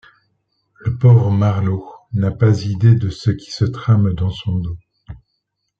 Le 0.79 0.97
pauvre 0.97 1.29
Marleau 1.29 1.87
n'a 2.13 2.31
pas 2.31 2.63
idée 2.65 2.95
de 2.95 3.09
ce 3.09 3.29
qui 3.29 3.51
se 3.51 3.65
trame 3.65 4.15
dans 4.15 4.31
son 4.31 4.57
dos. 4.57 4.77